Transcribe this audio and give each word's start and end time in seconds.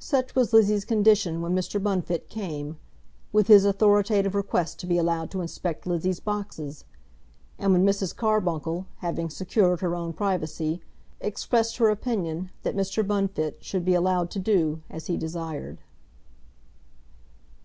Such 0.00 0.34
was 0.34 0.52
Lizzie's 0.52 0.84
condition 0.84 1.40
when 1.40 1.54
Mr. 1.54 1.80
Bunfit 1.80 2.28
came, 2.28 2.78
with 3.32 3.46
his 3.46 3.64
authoritative 3.64 4.34
request 4.34 4.80
to 4.80 4.88
be 4.88 4.98
allowed 4.98 5.30
to 5.30 5.40
inspect 5.40 5.86
Lizzie's 5.86 6.18
boxes, 6.18 6.84
and 7.60 7.72
when 7.72 7.86
Mrs. 7.86 8.12
Carbuncle, 8.16 8.86
having 8.96 9.30
secured 9.30 9.80
her 9.80 9.94
own 9.94 10.14
privacy, 10.14 10.82
expressed 11.20 11.76
her 11.76 11.90
opinion 11.90 12.50
that 12.64 12.74
Mr. 12.74 13.06
Bunfit 13.06 13.62
should 13.62 13.84
be 13.84 13.94
allowed 13.94 14.30
to 14.32 14.40
do 14.40 14.82
as 14.90 15.06
he 15.06 15.16
desired. 15.16 15.78